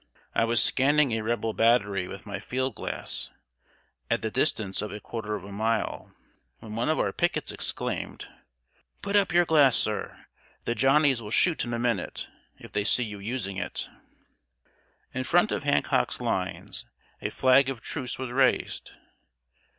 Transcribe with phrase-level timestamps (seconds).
[0.33, 3.29] I was scanning a Rebel battery with my field glass,
[4.09, 6.11] at the distance of a quarter of a mile,
[6.57, 8.27] when one of our pickets exclaimed:
[9.03, 10.25] "Put up your glass, sir!
[10.65, 13.89] The Johnnies will shoot in a minute, if they see you using it."
[15.13, 16.83] In front of Hancock's lines,
[17.21, 18.93] a flag of truce was raised.